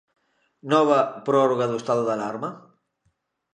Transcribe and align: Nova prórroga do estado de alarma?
Nova 0.71 0.99
prórroga 1.27 1.69
do 1.71 1.79
estado 1.81 2.03
de 2.05 2.13
alarma? 2.15 2.49